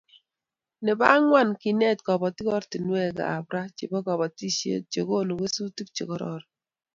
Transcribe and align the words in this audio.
Nebo 0.85 1.03
angwan 1.15 1.49
kenet 1.61 1.99
kobotik 2.05 2.47
oratinwekab 2.55 3.45
ra 3.53 3.63
chebo 3.77 3.97
kobotisiet 4.05 4.83
chekonu 4.93 5.31
kesutik 5.39 5.87
che 5.95 6.03
kororon 6.09 6.43